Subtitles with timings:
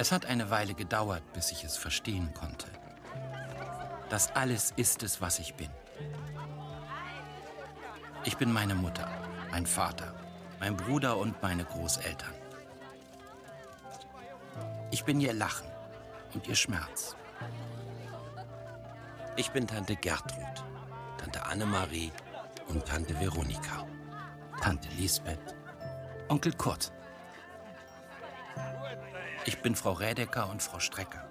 [0.00, 2.68] Es hat eine Weile gedauert, bis ich es verstehen konnte.
[4.08, 5.70] Das alles ist es, was ich bin.
[8.24, 9.10] Ich bin meine Mutter,
[9.50, 10.14] mein Vater,
[10.60, 12.32] mein Bruder und meine Großeltern.
[14.92, 15.68] Ich bin ihr Lachen
[16.32, 17.16] und ihr Schmerz.
[19.36, 20.64] Ich bin Tante Gertrud,
[21.18, 22.12] Tante Annemarie
[22.68, 23.84] und Tante Veronika.
[24.60, 25.56] Tante Lisbeth,
[26.28, 26.92] Onkel Kurt.
[29.48, 31.26] Ich bin Frau Rädecker und Frau Strecker.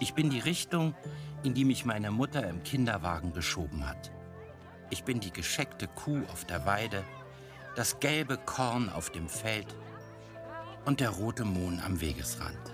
[0.00, 0.96] Ich bin die Richtung,
[1.44, 4.10] in die mich meine Mutter im Kinderwagen geschoben hat.
[4.90, 7.04] Ich bin die gescheckte Kuh auf der Weide,
[7.76, 9.76] das gelbe Korn auf dem Feld
[10.86, 12.69] und der rote Mohn am Wegesrand.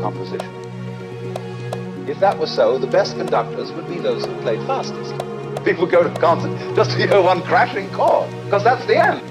[0.00, 0.54] Composition.
[2.08, 5.12] If that were so, the best conductors would be those who played fastest.
[5.64, 9.27] People go to concert just to hear one crashing chord, because that's the end.